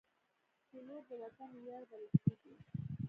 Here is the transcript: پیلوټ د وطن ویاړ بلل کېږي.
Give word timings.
پیلوټ 0.69 1.03
د 1.09 1.11
وطن 1.21 1.49
ویاړ 1.61 1.81
بلل 1.89 2.13
کېږي. 2.23 2.53